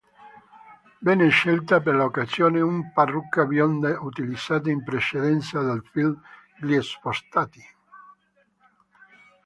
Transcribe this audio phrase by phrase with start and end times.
[1.01, 6.19] Venne scelta per l'occasione una parrucca bionda utilizzata in precedenza nel film
[6.59, 7.61] "Gli Spostati".